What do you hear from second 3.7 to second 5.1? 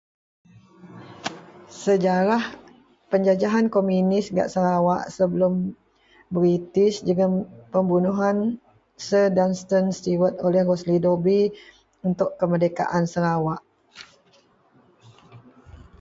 komunis gak sarawak